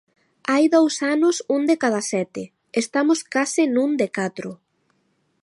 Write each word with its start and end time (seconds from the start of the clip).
Hai 0.51 0.63
dous 0.75 0.95
anos 1.15 1.35
un 1.55 1.61
de 1.69 1.75
cada 1.83 2.01
sete, 2.13 2.43
estamos 2.83 3.19
case 3.33 3.63
nun 3.75 3.91
de 4.01 4.07
catro. 4.17 4.51